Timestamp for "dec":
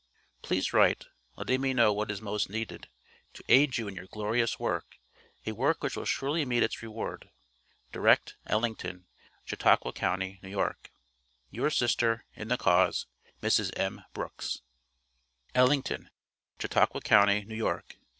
17.47-17.97